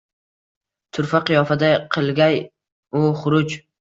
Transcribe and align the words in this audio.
Turfa 0.97 1.21
qiyofada 1.29 1.71
qilgay 1.97 2.41
u 3.01 3.05
xuruj. 3.21 3.59